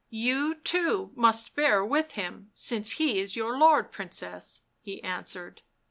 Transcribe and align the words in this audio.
"You, 0.29 0.55
too, 0.55 1.11
must 1.13 1.55
bear 1.55 1.85
with 1.85 2.13
him, 2.13 2.49
since 2.55 2.93
he 2.93 3.19
is 3.19 3.35
your 3.35 3.55
lord, 3.55 3.91
Princess," 3.91 4.61
he 4.81 4.99
answered. 5.03 5.61